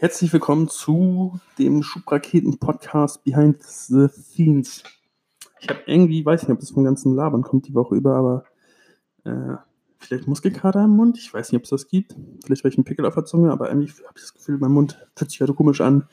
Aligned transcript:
Herzlich 0.00 0.32
willkommen 0.32 0.68
zu 0.68 1.40
dem 1.58 1.82
Schubraketen-Podcast 1.82 3.24
Behind 3.24 3.60
the 3.60 4.06
Scenes. 4.06 4.84
Ich 5.58 5.68
habe 5.68 5.80
irgendwie, 5.86 6.24
weiß 6.24 6.42
nicht, 6.42 6.52
ob 6.52 6.60
das 6.60 6.70
vom 6.70 6.84
ganzen 6.84 7.16
Labern 7.16 7.42
kommt 7.42 7.66
die 7.66 7.74
Woche 7.74 7.96
über, 7.96 8.14
aber 8.14 8.44
äh, 9.24 9.56
vielleicht 9.98 10.28
Muskelkater 10.28 10.84
im 10.84 10.90
Mund. 10.90 11.18
Ich 11.18 11.34
weiß 11.34 11.50
nicht, 11.50 11.58
ob 11.58 11.64
es 11.64 11.70
das 11.70 11.88
gibt. 11.88 12.14
Vielleicht 12.44 12.62
welchen 12.62 12.84
Pickel 12.84 13.06
auf 13.06 13.14
der 13.14 13.24
Zunge, 13.24 13.50
aber 13.50 13.70
irgendwie 13.70 13.90
habe 13.90 14.12
ich 14.14 14.22
das 14.22 14.34
Gefühl, 14.34 14.58
mein 14.58 14.70
Mund 14.70 15.04
fühlt 15.16 15.32
sich 15.32 15.40
heute 15.40 15.54
komisch 15.54 15.80
an. 15.80 16.04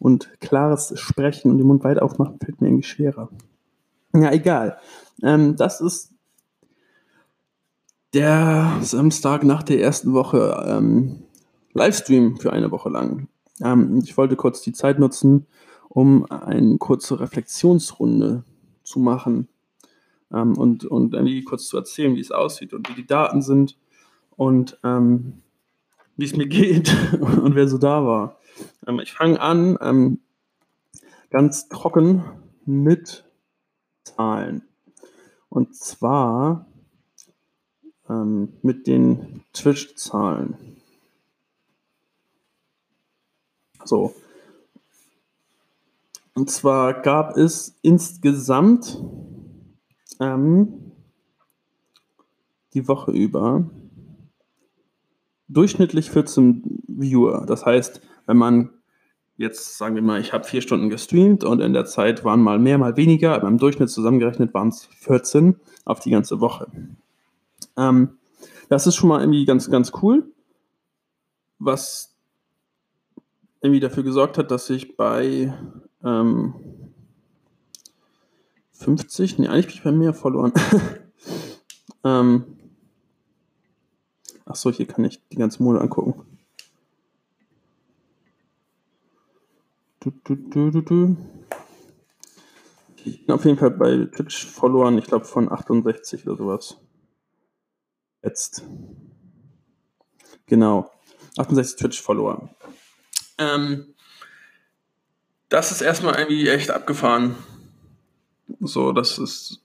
Und 0.00 0.28
klares 0.40 0.98
Sprechen 0.98 1.52
und 1.52 1.58
den 1.58 1.66
Mund 1.68 1.84
weit 1.84 2.02
aufmachen 2.02 2.40
fällt 2.40 2.60
mir 2.60 2.66
irgendwie 2.66 2.88
schwerer. 2.88 3.28
Ja, 4.16 4.32
egal. 4.32 4.78
Ähm, 5.22 5.54
das 5.54 5.80
ist 5.80 6.12
der 8.14 8.78
Samstag 8.80 9.44
nach 9.44 9.62
der 9.62 9.80
ersten 9.80 10.12
Woche 10.12 10.66
ähm, 10.66 11.22
Livestream 11.74 12.36
für 12.36 12.52
eine 12.52 12.70
Woche 12.70 12.88
lang. 12.88 13.28
Ähm, 13.62 14.00
ich 14.02 14.16
wollte 14.16 14.36
kurz 14.36 14.62
die 14.62 14.72
Zeit 14.72 14.98
nutzen, 14.98 15.46
um 15.88 16.24
eine 16.30 16.78
kurze 16.78 17.20
Reflexionsrunde 17.20 18.44
zu 18.82 18.98
machen 18.98 19.48
ähm, 20.32 20.56
und, 20.56 20.84
und 20.84 21.14
irgendwie 21.14 21.42
kurz 21.44 21.66
zu 21.66 21.76
erzählen, 21.76 22.14
wie 22.16 22.20
es 22.20 22.30
aussieht 22.30 22.72
und 22.72 22.88
wie 22.88 22.94
die 22.94 23.06
Daten 23.06 23.42
sind 23.42 23.76
und 24.36 24.78
ähm, 24.84 25.42
wie 26.16 26.24
es 26.24 26.36
mir 26.36 26.46
geht 26.48 26.94
und 27.20 27.54
wer 27.54 27.68
so 27.68 27.78
da 27.78 28.04
war. 28.04 28.38
Ähm, 28.86 29.00
ich 29.00 29.12
fange 29.12 29.40
an 29.40 29.78
ähm, 29.80 30.20
ganz 31.30 31.68
trocken 31.68 32.24
mit 32.64 33.24
Zahlen. 34.04 34.62
Und 35.48 35.74
zwar 35.76 36.66
ähm, 38.08 38.54
mit 38.62 38.86
den 38.86 39.42
Twitch-Zahlen. 39.52 40.56
So. 43.84 44.14
Und 46.34 46.50
zwar 46.50 47.02
gab 47.02 47.36
es 47.36 47.76
insgesamt 47.82 49.02
ähm, 50.20 50.92
die 52.74 52.88
Woche 52.88 53.12
über 53.12 53.68
durchschnittlich 55.48 56.10
14 56.10 56.82
Viewer. 56.88 57.44
Das 57.46 57.66
heißt, 57.66 58.00
wenn 58.26 58.36
man 58.38 58.70
jetzt 59.36 59.76
sagen 59.76 59.94
wir 59.94 60.02
mal, 60.02 60.20
ich 60.20 60.32
habe 60.32 60.44
vier 60.44 60.62
Stunden 60.62 60.88
gestreamt 60.88 61.44
und 61.44 61.60
in 61.60 61.72
der 61.72 61.84
Zeit 61.84 62.24
waren 62.24 62.40
mal 62.40 62.58
mehr, 62.58 62.78
mal 62.78 62.96
weniger, 62.96 63.34
aber 63.34 63.48
im 63.48 63.58
Durchschnitt 63.58 63.90
zusammengerechnet 63.90 64.54
waren 64.54 64.68
es 64.68 64.86
14 64.86 65.56
auf 65.84 66.00
die 66.00 66.10
ganze 66.10 66.40
Woche. 66.40 66.68
Ähm, 67.76 68.18
das 68.68 68.86
ist 68.86 68.94
schon 68.94 69.08
mal 69.08 69.20
irgendwie 69.20 69.44
ganz, 69.44 69.70
ganz 69.70 69.92
cool. 70.02 70.30
Was 71.58 72.11
irgendwie 73.62 73.80
dafür 73.80 74.02
gesorgt 74.02 74.38
hat, 74.38 74.50
dass 74.50 74.68
ich 74.70 74.96
bei 74.96 75.56
ähm, 76.04 76.54
50, 78.72 79.38
nee, 79.38 79.48
eigentlich 79.48 79.66
bin 79.66 79.76
ich 79.76 79.84
bei 79.84 79.92
mehr 79.92 80.14
verloren. 80.14 80.52
ähm, 82.04 82.58
Achso, 84.44 84.70
hier 84.70 84.86
kann 84.86 85.04
ich 85.04 85.26
die 85.28 85.36
ganze 85.36 85.62
Mode 85.62 85.80
angucken. 85.80 86.26
Du, 90.00 90.10
du, 90.24 90.34
du, 90.34 90.70
du, 90.70 90.80
du. 90.82 91.16
Ich 93.04 93.24
bin 93.24 93.34
auf 93.34 93.44
jeden 93.44 93.56
Fall 93.56 93.70
bei 93.70 94.04
Twitch 94.06 94.46
verloren, 94.46 94.98
ich 94.98 95.06
glaube 95.06 95.24
von 95.24 95.50
68 95.50 96.26
oder 96.26 96.36
sowas. 96.36 96.76
Jetzt. 98.22 98.62
Genau. 100.46 100.90
68 101.38 101.76
Twitch-Follower. 101.76 102.50
Ähm, 103.42 103.94
das 105.48 105.72
ist 105.72 105.80
erstmal 105.80 106.18
irgendwie 106.18 106.48
echt 106.48 106.70
abgefahren. 106.70 107.36
So, 108.60 108.92
dass 108.92 109.18
es 109.18 109.60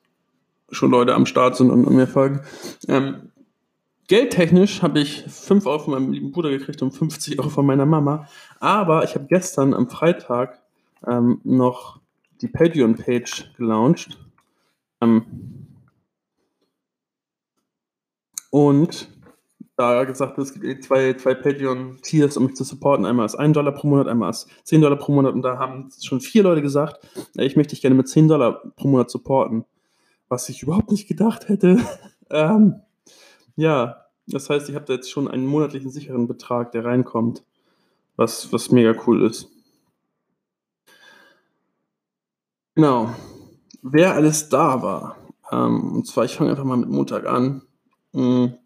schon 0.71 0.91
Leute 0.91 1.13
am 1.13 1.25
Start 1.25 1.55
sind 1.55 1.69
und, 1.71 1.89
mir 1.89 2.07
folgen. 2.07 2.41
Ähm, 2.87 3.31
geldtechnisch 4.07 4.81
habe 4.81 4.99
ich 4.99 5.23
5 5.23 5.65
Euro 5.65 5.79
von 5.79 5.93
meinem 5.93 6.11
lieben 6.11 6.31
Bruder 6.31 6.49
gekriegt 6.49 6.81
und 6.81 6.91
50 6.91 7.39
Euro 7.39 7.49
von 7.49 7.65
meiner 7.65 7.85
Mama. 7.85 8.27
Aber 8.59 9.03
ich 9.03 9.15
habe 9.15 9.27
gestern 9.29 9.73
am 9.73 9.89
Freitag 9.89 10.61
ähm, 11.05 11.39
noch 11.43 11.99
die 12.41 12.47
Patreon-Page 12.47 13.53
gelauncht. 13.55 14.17
Ähm, 15.01 15.25
und 18.49 19.07
da 19.77 20.03
gesagt, 20.05 20.39
es 20.39 20.59
gibt 20.59 20.83
zwei, 20.83 21.13
zwei 21.13 21.35
Patreon-Tiers, 21.35 22.35
um 22.37 22.47
mich 22.47 22.55
zu 22.55 22.63
supporten. 22.63 23.05
Einmal 23.05 23.27
ist 23.27 23.35
1 23.35 23.53
Dollar 23.53 23.71
pro 23.71 23.87
Monat, 23.87 24.07
einmal 24.07 24.31
ist 24.31 24.47
10 24.63 24.81
Dollar 24.81 24.97
pro 24.97 25.13
Monat. 25.13 25.33
Und 25.33 25.43
da 25.43 25.59
haben 25.59 25.89
schon 26.01 26.19
vier 26.19 26.41
Leute 26.43 26.63
gesagt, 26.63 27.07
ich 27.35 27.55
möchte 27.55 27.75
dich 27.75 27.81
gerne 27.81 27.95
mit 27.95 28.09
10 28.09 28.27
Dollar 28.27 28.63
pro 28.75 28.87
Monat 28.87 29.11
supporten. 29.11 29.65
Was 30.29 30.49
ich 30.49 30.63
überhaupt 30.63 30.91
nicht 30.91 31.07
gedacht 31.07 31.47
hätte. 31.47 31.79
ähm, 32.31 32.81
ja, 33.55 34.05
das 34.25 34.49
heißt, 34.49 34.67
ich 34.67 34.75
habe 34.75 34.85
da 34.85 34.93
jetzt 34.93 35.11
schon 35.11 35.27
einen 35.27 35.45
monatlichen 35.45 35.91
sicheren 35.91 36.27
Betrag, 36.27 36.71
der 36.71 36.83
reinkommt. 36.83 37.43
Was, 38.15 38.51
was 38.51 38.71
mega 38.71 38.95
cool 39.05 39.23
ist. 39.23 39.47
Genau. 42.73 43.13
Wer 43.83 44.15
alles 44.15 44.49
da 44.49 44.81
war. 44.81 45.17
Ähm, 45.51 45.97
und 45.97 46.07
zwar, 46.07 46.25
ich 46.25 46.35
fange 46.35 46.49
einfach 46.49 46.63
mal 46.63 46.77
mit 46.77 46.89
Montag 46.89 47.27
an. 47.27 47.61
Mhm 48.11 48.57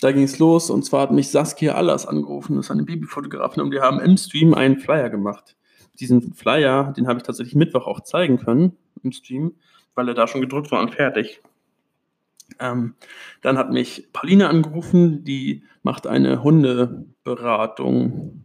da 0.00 0.12
ging 0.12 0.24
es 0.24 0.38
los 0.38 0.70
und 0.70 0.84
zwar 0.84 1.02
hat 1.02 1.12
mich 1.12 1.30
Saskia 1.30 1.74
Allers 1.74 2.06
angerufen, 2.06 2.56
das 2.56 2.66
ist 2.66 2.70
eine 2.70 2.84
Babyfotografin 2.84 3.62
und 3.62 3.70
wir 3.70 3.82
haben 3.82 4.00
im 4.00 4.16
Stream 4.16 4.54
einen 4.54 4.78
Flyer 4.78 5.10
gemacht. 5.10 5.56
Diesen 6.00 6.34
Flyer, 6.34 6.92
den 6.96 7.06
habe 7.06 7.18
ich 7.18 7.22
tatsächlich 7.22 7.54
Mittwoch 7.54 7.86
auch 7.86 8.00
zeigen 8.00 8.38
können 8.38 8.76
im 9.02 9.12
Stream, 9.12 9.54
weil 9.94 10.08
er 10.08 10.14
da 10.14 10.26
schon 10.26 10.40
gedruckt 10.40 10.72
war 10.72 10.80
und 10.80 10.94
fertig. 10.94 11.40
Ähm, 12.58 12.94
dann 13.42 13.58
hat 13.58 13.70
mich 13.70 14.08
Pauline 14.12 14.48
angerufen, 14.48 15.24
die 15.24 15.62
macht 15.82 16.06
eine 16.06 16.42
Hundeberatung. 16.42 18.44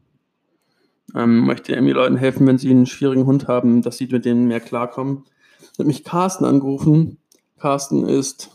Ähm, 1.16 1.46
möchte 1.46 1.74
irgendwie 1.74 1.94
Leuten 1.94 2.18
helfen, 2.18 2.46
wenn 2.46 2.60
sie 2.60 2.70
einen 2.70 2.86
schwierigen 2.86 3.26
Hund 3.26 3.48
haben, 3.48 3.82
dass 3.82 3.98
sie 3.98 4.08
mit 4.08 4.26
denen 4.26 4.48
mehr 4.48 4.60
klarkommen. 4.60 5.24
Hat 5.78 5.88
mich 5.88 6.04
Carsten 6.04 6.46
angerufen. 6.46 7.18
Carsten 7.58 8.08
ist 8.08 8.52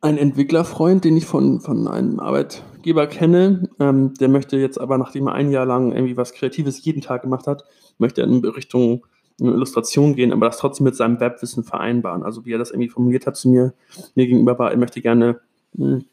ein 0.00 0.16
Entwicklerfreund, 0.16 1.04
den 1.04 1.16
ich 1.16 1.26
von, 1.26 1.60
von 1.60 1.86
einem 1.86 2.20
Arbeitgeber 2.20 3.06
kenne, 3.06 3.68
ähm, 3.78 4.14
der 4.14 4.28
möchte 4.28 4.56
jetzt 4.56 4.80
aber, 4.80 4.96
nachdem 4.96 5.26
er 5.26 5.34
ein 5.34 5.50
Jahr 5.50 5.66
lang 5.66 5.92
irgendwie 5.92 6.16
was 6.16 6.32
Kreatives 6.32 6.82
jeden 6.84 7.02
Tag 7.02 7.22
gemacht 7.22 7.46
hat, 7.46 7.64
möchte 7.98 8.22
er 8.22 8.28
in 8.28 8.44
Richtung 8.44 9.06
eine 9.40 9.52
Illustration 9.52 10.14
gehen, 10.14 10.32
aber 10.32 10.46
das 10.46 10.58
trotzdem 10.58 10.84
mit 10.84 10.96
seinem 10.96 11.20
Webwissen 11.20 11.64
vereinbaren. 11.64 12.22
Also 12.22 12.44
wie 12.44 12.52
er 12.52 12.58
das 12.58 12.70
irgendwie 12.70 12.88
formuliert 12.88 13.26
hat 13.26 13.36
zu 13.36 13.48
mir, 13.48 13.74
mir 14.14 14.26
gegenüber 14.26 14.58
war, 14.58 14.70
er 14.70 14.76
möchte 14.76 15.00
gerne 15.00 15.40
hm, 15.76 16.04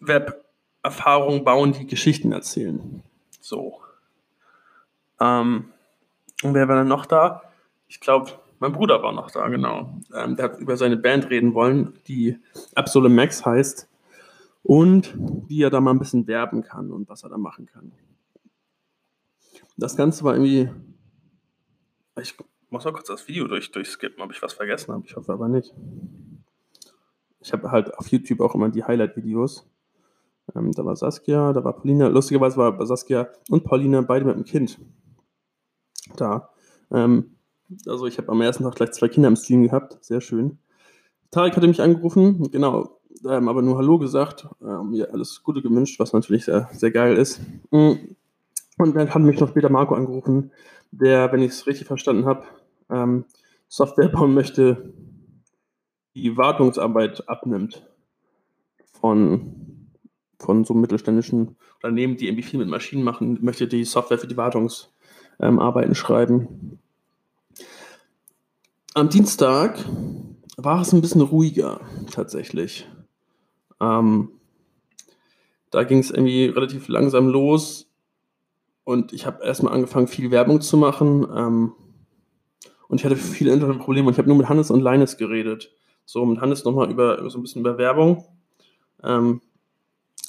Web-Erfahrungen 0.00 1.44
bauen, 1.44 1.72
die 1.72 1.86
Geschichten 1.86 2.32
erzählen. 2.32 3.02
So. 3.40 3.80
Ähm, 5.20 5.66
und 6.42 6.54
wer 6.54 6.68
war 6.68 6.76
dann 6.76 6.88
noch 6.88 7.06
da? 7.06 7.42
Ich 7.88 8.00
glaube, 8.00 8.32
mein 8.62 8.72
Bruder 8.72 9.02
war 9.02 9.12
noch 9.12 9.28
da, 9.28 9.48
genau. 9.48 10.00
Ähm, 10.14 10.36
der 10.36 10.44
hat 10.44 10.60
über 10.60 10.76
seine 10.76 10.96
Band 10.96 11.28
reden 11.30 11.52
wollen, 11.52 11.98
die 12.06 12.38
Absolute 12.76 13.12
Max 13.12 13.44
heißt. 13.44 13.88
Und 14.62 15.16
wie 15.48 15.64
er 15.64 15.70
da 15.70 15.80
mal 15.80 15.90
ein 15.90 15.98
bisschen 15.98 16.28
werben 16.28 16.62
kann 16.62 16.92
und 16.92 17.08
was 17.08 17.24
er 17.24 17.30
da 17.30 17.38
machen 17.38 17.66
kann. 17.66 17.90
Das 19.76 19.96
Ganze 19.96 20.22
war 20.22 20.34
irgendwie. 20.34 20.70
Ich 22.20 22.36
muss 22.70 22.84
mal 22.84 22.92
kurz 22.92 23.08
das 23.08 23.26
Video 23.26 23.48
durch, 23.48 23.72
durchskippen, 23.72 24.22
ob 24.22 24.30
ich 24.30 24.40
was 24.40 24.52
vergessen 24.52 24.94
habe. 24.94 25.04
Ich 25.06 25.16
hoffe 25.16 25.32
aber 25.32 25.48
nicht. 25.48 25.74
Ich 27.40 27.52
habe 27.52 27.72
halt 27.72 27.92
auf 27.98 28.06
YouTube 28.12 28.40
auch 28.40 28.54
immer 28.54 28.68
die 28.68 28.84
Highlight-Videos. 28.84 29.68
Ähm, 30.54 30.70
da 30.70 30.84
war 30.84 30.94
Saskia, 30.94 31.52
da 31.52 31.64
war 31.64 31.72
Paulina. 31.72 32.06
Lustigerweise 32.06 32.58
war 32.58 32.86
Saskia 32.86 33.28
und 33.50 33.64
Paulina 33.64 34.02
beide 34.02 34.24
mit 34.24 34.36
dem 34.36 34.44
Kind 34.44 34.78
da. 36.16 36.50
Ähm, 36.92 37.34
also 37.86 38.06
ich 38.06 38.18
habe 38.18 38.28
am 38.30 38.40
ersten 38.40 38.64
Tag 38.64 38.76
gleich 38.76 38.92
zwei 38.92 39.08
Kinder 39.08 39.28
im 39.28 39.36
Stream 39.36 39.64
gehabt. 39.64 39.98
Sehr 40.04 40.20
schön. 40.20 40.58
Tarek 41.30 41.56
hatte 41.56 41.66
mich 41.66 41.80
angerufen, 41.80 42.50
genau, 42.50 43.00
ähm, 43.28 43.48
aber 43.48 43.62
nur 43.62 43.78
Hallo 43.78 43.98
gesagt, 43.98 44.46
ähm, 44.60 44.90
mir 44.90 45.12
alles 45.12 45.42
Gute 45.42 45.62
gewünscht, 45.62 45.98
was 45.98 46.12
natürlich 46.12 46.44
sehr, 46.44 46.68
sehr 46.72 46.90
geil 46.90 47.16
ist. 47.16 47.40
Mm. 47.70 47.92
Und 48.78 48.96
dann 48.96 49.12
hat 49.12 49.22
mich 49.22 49.38
noch 49.38 49.48
später 49.48 49.70
Marco 49.70 49.94
angerufen, 49.94 50.50
der, 50.90 51.30
wenn 51.32 51.42
ich 51.42 51.52
es 51.52 51.66
richtig 51.66 51.86
verstanden 51.86 52.26
habe, 52.26 52.44
ähm, 52.90 53.24
Software 53.68 54.08
bauen 54.08 54.34
möchte, 54.34 54.92
die 56.14 56.36
Wartungsarbeit 56.36 57.28
abnimmt 57.28 57.86
von, 59.00 59.88
von 60.38 60.64
so 60.64 60.74
mittelständischen 60.74 61.56
Unternehmen, 61.76 62.16
die 62.16 62.28
irgendwie 62.28 62.42
viel 62.42 62.58
mit 62.58 62.68
Maschinen 62.68 63.02
machen, 63.02 63.38
möchte 63.42 63.66
die 63.66 63.84
Software 63.84 64.18
für 64.18 64.26
die 64.26 64.36
Wartungsarbeiten 64.36 65.94
schreiben. 65.94 66.78
Am 68.94 69.08
Dienstag 69.08 69.82
war 70.58 70.82
es 70.82 70.92
ein 70.92 71.00
bisschen 71.00 71.22
ruhiger, 71.22 71.80
tatsächlich. 72.10 72.86
Ähm, 73.80 74.28
da 75.70 75.84
ging 75.84 75.98
es 75.98 76.10
irgendwie 76.10 76.44
relativ 76.44 76.88
langsam 76.88 77.28
los 77.28 77.90
und 78.84 79.14
ich 79.14 79.24
habe 79.24 79.42
erstmal 79.44 79.72
angefangen, 79.72 80.08
viel 80.08 80.30
Werbung 80.30 80.60
zu 80.60 80.76
machen. 80.76 81.26
Ähm, 81.34 81.72
und 82.88 83.00
ich 83.00 83.06
hatte 83.06 83.16
viele 83.16 83.56
Probleme 83.78 84.08
und 84.08 84.12
ich 84.12 84.18
habe 84.18 84.28
nur 84.28 84.36
mit 84.36 84.50
Hannes 84.50 84.70
und 84.70 84.80
Leines 84.80 85.16
geredet. 85.16 85.70
So, 86.04 86.26
mit 86.26 86.42
Hannes 86.42 86.64
nochmal 86.64 86.90
über, 86.90 87.30
so 87.30 87.38
ein 87.38 87.42
bisschen 87.42 87.60
über 87.60 87.78
Werbung. 87.78 88.26
Ähm, 89.02 89.40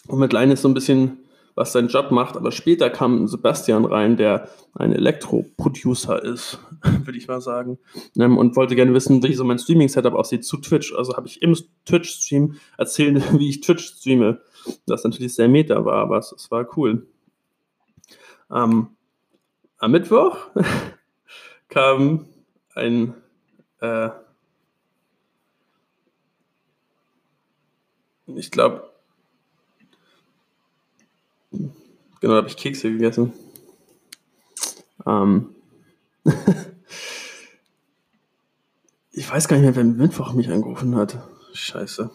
und 0.08 0.20
mit 0.20 0.32
Leines 0.32 0.62
so 0.62 0.70
ein 0.70 0.74
bisschen, 0.74 1.18
was 1.56 1.74
sein 1.74 1.88
Job 1.88 2.12
macht. 2.12 2.36
Aber 2.36 2.52
später 2.52 2.90
kam 2.90 3.28
Sebastian 3.28 3.86
rein, 3.86 4.18
der 4.18 4.50
ein 4.74 4.94
Elektro-Producer 4.94 6.24
ist, 6.24 6.60
würde 7.04 7.18
ich 7.18 7.28
mal 7.28 7.42
sagen. 7.42 7.78
Ähm, 8.18 8.38
und 8.38 8.56
wollte 8.56 8.76
gerne 8.76 8.94
wissen, 8.94 9.24
wie 9.24 9.34
so 9.34 9.44
mein 9.44 9.60
Streaming-Setup 9.60 10.14
aussieht 10.14 10.46
zu 10.46 10.58
Twitch. 10.58 10.94
Also 10.94 11.16
habe 11.16 11.28
ich 11.28 11.42
im 11.42 11.56
Twitch-Stream 11.86 12.56
erzählt, 12.78 13.24
wie 13.40 13.50
ich 13.50 13.62
Twitch 13.62 13.96
streame. 13.98 14.42
Das 14.86 15.04
natürlich 15.04 15.36
sehr 15.36 15.50
meta 15.50 15.84
war, 15.84 15.96
aber 15.96 16.18
es, 16.18 16.32
es 16.32 16.50
war 16.50 16.68
cool. 16.78 17.08
Ähm, 18.52 18.88
am 19.78 19.92
Mittwoch 19.92 20.38
kam 21.70 22.26
ein 22.76 23.14
äh, 23.82 24.10
ich 28.28 28.52
glaube, 28.52 28.93
genau, 32.24 32.34
da 32.36 32.38
habe 32.38 32.48
ich 32.48 32.58
Kekse 32.58 32.90
gegessen. 32.90 33.34
Ähm 35.06 35.54
ich 39.12 39.30
weiß 39.30 39.50
gar 39.50 39.58
nicht 39.58 39.66
mehr, 39.66 39.76
wer 39.76 39.84
Mittwoch 39.84 40.32
mich 40.32 40.50
angerufen 40.50 40.96
hat. 40.96 41.18
Scheiße. 41.54 42.10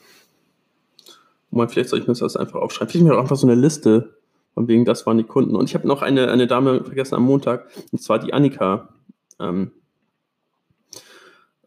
Mal, 1.50 1.68
vielleicht 1.68 1.90
soll 1.90 1.98
ich 1.98 2.06
mir 2.06 2.14
das 2.14 2.36
einfach 2.36 2.58
aufschreiben. 2.58 2.90
Vielleicht 2.90 3.04
mir 3.04 3.14
auch 3.14 3.20
einfach 3.20 3.36
so 3.36 3.46
eine 3.46 3.54
Liste, 3.54 4.16
von 4.54 4.66
wegen, 4.66 4.86
das 4.86 5.04
waren 5.04 5.18
die 5.18 5.24
Kunden. 5.24 5.54
Und 5.54 5.68
ich 5.68 5.74
habe 5.74 5.86
noch 5.86 6.00
eine, 6.00 6.30
eine 6.30 6.46
Dame 6.46 6.82
vergessen 6.82 7.16
am 7.16 7.24
Montag, 7.24 7.68
und 7.92 8.02
zwar 8.02 8.18
die 8.18 8.32
Annika. 8.32 8.88
Ähm 9.38 9.72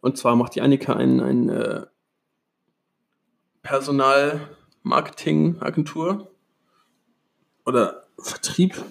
und 0.00 0.18
zwar 0.18 0.34
macht 0.34 0.56
die 0.56 0.62
Annika 0.62 0.94
ein, 0.94 1.20
ein 1.20 1.48
äh, 1.48 1.86
Personalmarketing-Agentur 3.62 6.28
oder 7.64 8.01
Vertrieb. 8.22 8.82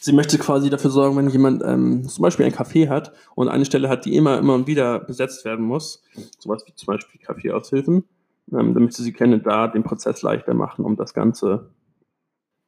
Sie 0.00 0.12
möchte 0.12 0.38
quasi 0.38 0.70
dafür 0.70 0.90
sorgen, 0.90 1.16
wenn 1.16 1.28
jemand 1.28 1.62
ähm, 1.64 2.04
zum 2.04 2.22
Beispiel 2.22 2.46
ein 2.46 2.52
Café 2.52 2.88
hat 2.88 3.12
und 3.34 3.48
eine 3.48 3.64
Stelle 3.64 3.88
hat, 3.88 4.04
die 4.04 4.16
immer, 4.16 4.38
immer 4.38 4.66
wieder 4.66 5.00
besetzt 5.00 5.44
werden 5.44 5.64
muss, 5.64 6.02
sowas 6.38 6.62
wie 6.66 6.74
zum 6.74 6.86
Beispiel 6.86 7.20
Kaffeeaushilfen, 7.20 8.04
ähm, 8.52 8.74
dann 8.74 8.84
möchte 8.84 9.02
sie 9.02 9.12
gerne 9.12 9.40
da 9.40 9.68
den 9.68 9.82
Prozess 9.82 10.22
leichter 10.22 10.54
machen, 10.54 10.84
um 10.84 10.96
das 10.96 11.14
Ganze, 11.14 11.70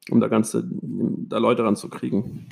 um 0.09 0.19
da 0.19 0.27
Ganze, 0.27 0.67
da 0.69 1.37
Leute 1.37 1.63
ranzukriegen. 1.63 2.49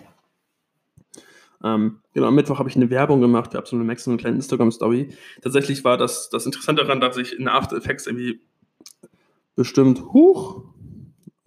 Ähm, 1.64 2.00
genau, 2.14 2.28
am 2.28 2.36
Mittwoch 2.36 2.58
habe 2.58 2.70
ich 2.70 2.76
eine 2.76 2.90
Werbung 2.90 3.20
gemacht 3.20 3.52
für 3.52 3.58
Absolute 3.58 3.86
Max, 3.86 4.08
eine 4.08 4.18
kleine 4.18 4.38
Instagram-Story. 4.38 5.10
Tatsächlich 5.42 5.84
war 5.84 5.98
das, 5.98 6.30
das 6.30 6.46
Interessante 6.46 6.84
daran, 6.84 7.02
dass 7.02 7.18
ich 7.18 7.38
in 7.38 7.50
After 7.50 7.76
Effects 7.76 8.08
irgendwie 8.08 8.40
bestimmt, 9.56 10.02
huch, 10.14 10.64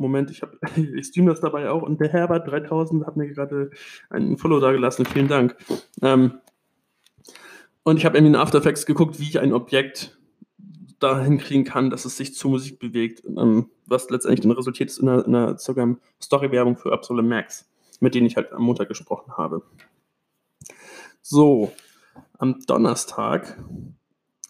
Moment, 0.03 0.31
ich, 0.31 0.43
ich 0.77 1.07
stream 1.07 1.27
das 1.27 1.41
dabei 1.41 1.71
auch 1.71 1.83
und 1.83 2.01
der 2.01 2.09
Herbert 2.11 2.49
3000 2.49 3.07
hat 3.07 3.17
mir 3.17 3.29
gerade 3.29 3.71
einen 4.11 4.37
Follow 4.37 4.61
da 4.61 4.73
gelassen, 4.73 5.07
vielen 5.07 5.29
Dank. 5.29 5.57
Ähm, 6.03 6.35
und 7.85 7.97
ich 7.97 8.05
habe 8.05 8.17
irgendwie 8.17 8.35
in 8.35 8.41
After 8.41 8.59
Effects 8.59 8.87
geguckt, 8.87 9.19
wie 9.19 9.29
ich 9.29 9.41
ein 9.41 9.53
Objekt 9.53 10.19
dahin 11.01 11.39
kriegen 11.39 11.65
kann, 11.65 11.91
dass 11.91 12.05
es 12.05 12.17
sich 12.17 12.35
zur 12.35 12.53
Musik 12.53 12.79
bewegt, 12.79 13.25
ähm, 13.25 13.71
was 13.87 14.09
letztendlich 14.11 14.43
dann 14.43 14.53
resultiert 14.53 14.91
ist 14.91 14.99
in 14.99 15.09
einer, 15.09 15.27
in 15.27 15.35
einer 15.35 15.59
Story-Werbung 15.59 16.77
für 16.77 16.93
Absolute 16.93 17.27
Max, 17.27 17.69
mit 18.01 18.15
denen 18.15 18.27
ich 18.27 18.37
halt 18.37 18.53
am 18.53 18.63
Montag 18.63 18.89
gesprochen 18.89 19.37
habe. 19.37 19.63
So, 21.23 21.73
am 22.39 22.61
Donnerstag 22.67 23.59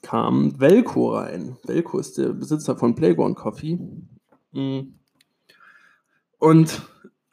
kam 0.02 0.58
Velko 0.60 1.16
rein. 1.16 1.56
Velko 1.64 1.98
ist 1.98 2.18
der 2.18 2.30
Besitzer 2.30 2.76
von 2.76 2.94
Playground 2.94 3.36
Coffee. 3.36 3.78
Mm. 4.52 4.94
Und 6.42 6.82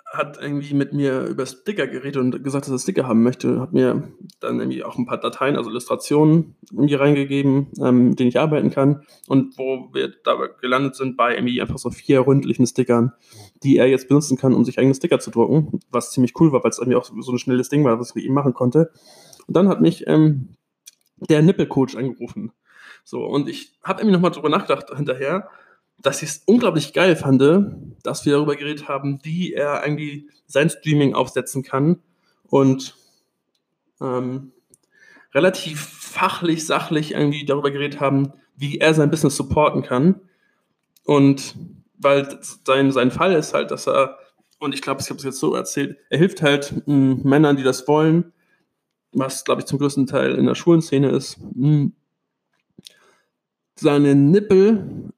hat 0.05 0.37
irgendwie 0.39 0.75
mit 0.75 0.93
mir 0.93 1.25
über 1.25 1.47
Sticker 1.47 1.87
geredet 1.87 2.17
und 2.17 2.43
gesagt, 2.43 2.65
dass 2.65 2.71
er 2.71 2.77
Sticker 2.77 3.07
haben 3.07 3.23
möchte. 3.23 3.59
Hat 3.59 3.73
mir 3.73 4.07
dann 4.39 4.59
irgendwie 4.59 4.83
auch 4.83 4.99
ein 4.99 5.07
paar 5.07 5.19
Dateien, 5.19 5.55
also 5.55 5.71
Illustrationen 5.71 6.55
irgendwie 6.71 6.93
reingegeben, 6.93 7.71
ähm, 7.81 8.09
mit 8.09 8.19
denen 8.19 8.29
ich 8.29 8.39
arbeiten 8.39 8.69
kann. 8.69 9.01
Und 9.27 9.57
wo 9.57 9.89
wir 9.93 10.13
dabei 10.23 10.49
gelandet 10.61 10.95
sind 10.95 11.17
bei 11.17 11.33
irgendwie 11.33 11.59
einfach 11.59 11.79
so 11.79 11.89
vier 11.89 12.27
ründlichen 12.27 12.67
Stickern, 12.67 13.13
die 13.63 13.77
er 13.77 13.87
jetzt 13.87 14.09
benutzen 14.09 14.37
kann, 14.37 14.53
um 14.53 14.63
sich 14.63 14.77
eigene 14.77 14.93
Sticker 14.93 15.19
zu 15.19 15.31
drucken. 15.31 15.79
Was 15.89 16.11
ziemlich 16.11 16.39
cool 16.39 16.51
war, 16.51 16.63
weil 16.63 16.69
es 16.69 16.77
irgendwie 16.77 16.97
auch 16.97 17.05
so 17.05 17.31
ein 17.31 17.39
schnelles 17.39 17.69
Ding 17.69 17.83
war, 17.83 17.99
was 17.99 18.15
ich 18.15 18.25
ihm 18.25 18.33
machen 18.33 18.53
konnte. 18.53 18.91
Und 19.47 19.57
dann 19.57 19.69
hat 19.69 19.81
mich 19.81 20.05
ähm, 20.05 20.49
der 21.17 21.41
Nippelcoach 21.41 21.97
angerufen. 21.97 22.51
So, 23.03 23.25
und 23.25 23.49
ich 23.49 23.79
habe 23.83 24.01
irgendwie 24.01 24.13
nochmal 24.13 24.29
drüber 24.29 24.49
nachgedacht 24.49 24.95
hinterher, 24.95 25.49
dass 26.01 26.21
ich 26.21 26.29
es 26.29 26.43
unglaublich 26.45 26.93
geil 26.93 27.15
fand, 27.15 27.41
dass 28.03 28.25
wir 28.25 28.33
darüber 28.33 28.55
geredet 28.55 28.87
haben, 28.87 29.19
wie 29.23 29.53
er 29.53 29.83
irgendwie 29.83 30.29
sein 30.47 30.69
Streaming 30.69 31.13
aufsetzen 31.13 31.63
kann 31.63 31.99
und 32.47 32.95
ähm, 34.01 34.51
relativ 35.33 35.81
fachlich, 35.81 36.65
sachlich 36.65 37.13
irgendwie 37.13 37.45
darüber 37.45 37.71
geredet 37.71 37.99
haben, 37.99 38.33
wie 38.55 38.79
er 38.79 38.93
sein 38.93 39.11
Business 39.11 39.35
supporten 39.35 39.83
kann. 39.83 40.21
Und 41.05 41.55
weil 41.97 42.39
sein, 42.65 42.91
sein 42.91 43.11
Fall 43.11 43.33
ist 43.33 43.53
halt, 43.53 43.71
dass 43.71 43.87
er, 43.87 44.17
und 44.59 44.73
ich 44.73 44.81
glaube, 44.81 45.01
ich 45.01 45.09
habe 45.09 45.17
es 45.17 45.23
jetzt 45.23 45.39
so 45.39 45.53
erzählt, 45.53 45.97
er 46.09 46.17
hilft 46.17 46.41
halt 46.41 46.71
mh, 46.71 46.83
hm, 46.85 47.21
Männern, 47.23 47.57
die 47.57 47.63
das 47.63 47.87
wollen, 47.87 48.33
was, 49.11 49.43
glaube 49.43 49.61
ich, 49.61 49.65
zum 49.65 49.79
größten 49.79 50.07
Teil 50.07 50.35
in 50.35 50.45
der 50.45 50.55
Schulenszene 50.55 51.09
ist, 51.09 51.39
mh, 51.39 51.67
hm, 51.67 51.93
seine 53.75 54.13
Nippel 54.13 55.13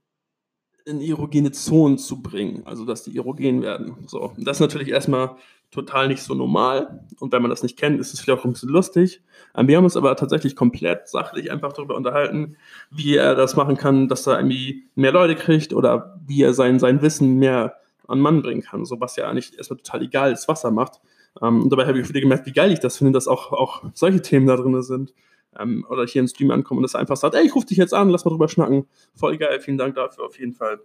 in 0.86 1.02
erogene 1.02 1.52
Zonen 1.52 1.98
zu 1.98 2.22
bringen, 2.22 2.64
also 2.66 2.86
dass 2.86 3.04
die 3.04 3.16
erogen 3.16 3.62
werden. 3.62 3.96
So, 4.08 4.34
das 4.38 4.58
ist 4.58 4.62
natürlich 4.62 4.90
erstmal 4.90 5.36
total 5.72 6.10
nicht 6.10 6.22
so 6.22 6.34
normal 6.34 7.06
und 7.20 7.32
wenn 7.32 7.42
man 7.42 7.50
das 7.50 7.64
nicht 7.64 7.78
kennt, 7.78 8.00
ist 8.00 8.14
es 8.14 8.20
vielleicht 8.20 8.42
auch 8.42 8.46
ein 8.46 8.54
bisschen 8.54 8.70
lustig. 8.70 9.22
Ähm, 9.56 9.68
wir 9.68 9.78
haben 9.78 9.86
uns 9.86 9.96
aber 9.96 10.16
tatsächlich 10.16 10.56
komplett 10.56 11.08
sachlich 11.08 11.52
einfach 11.52 11.74
darüber 11.74 11.96
unterhalten, 11.96 12.58
wie 12.90 13.16
er 13.16 13.36
das 13.36 13.56
machen 13.56 13.78
kann, 13.78 14.08
dass 14.08 14.28
er 14.28 14.38
irgendwie 14.38 14.84
mehr 14.96 15.14
Leute 15.14 15.36
kriegt 15.36 15.74
oder 15.74 16.20
wie 16.26 16.44
er 16.44 16.54
sein, 16.54 16.80
sein 16.80 17.02
Wissen 17.02 17.38
mehr 17.40 17.76
an 18.08 18.20
Mann 18.20 18.42
bringen 18.42 18.62
kann, 18.62 18.84
so 18.86 19.00
was 19.00 19.16
ja 19.16 19.30
eigentlich 19.30 19.58
erstmal 19.58 19.78
total 19.78 20.02
egal 20.04 20.32
ist, 20.34 20.48
was 20.50 20.66
er 20.66 20.72
macht. 20.72 21.00
Ähm, 21.42 21.64
und 21.64 21.70
dabei 21.70 21.88
habe 21.88 22.00
ich 22.00 22.10
wieder 22.10 22.20
gemerkt, 22.20 22.46
wie 22.46 22.52
geil 22.52 22.72
ich 22.72 22.80
das 22.80 22.98
finde, 22.98 23.14
dass 23.14 23.28
auch, 23.28 23.54
auch 23.54 23.84
solche 23.94 24.22
Themen 24.22 24.48
da 24.48 24.58
drin 24.58 24.82
sind 24.82 25.14
ähm, 25.60 25.86
oder 25.90 26.06
hier 26.06 26.22
ins 26.22 26.32
Stream 26.32 26.52
ankommen 26.52 26.80
und 26.80 26.84
das 26.84 26.96
einfach 26.96 27.18
sagt, 27.18 27.36
ey, 27.36 27.46
ich 27.46 27.56
rufe 27.56 27.68
dich 27.68 27.78
jetzt 27.78 27.94
an, 27.94 28.10
lass 28.10 28.26
mal 28.26 28.32
drüber 28.32 28.48
schnacken. 28.48 28.88
Voll 29.16 29.38
geil, 29.38 29.60
vielen 29.60 29.78
Dank 29.78 29.96
dafür 29.96 30.26
auf 30.26 30.40
jeden 30.40 30.54
Fall. 30.54 30.80